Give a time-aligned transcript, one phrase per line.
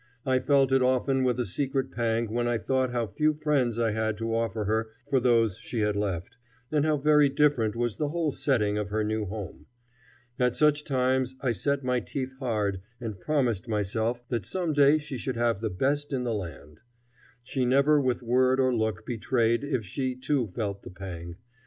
[0.25, 3.91] I felt it often with a secret pang when I thought how few friends I
[3.91, 6.37] had to offer her for those she had left,
[6.71, 9.67] and how very different was the whole setting of her new home.
[10.39, 15.19] At such times I set my teeth hard and promised myself that some day she
[15.19, 16.79] should have the best in the land.
[17.43, 21.35] She never with word or look betrayed if she, too, felt the pang.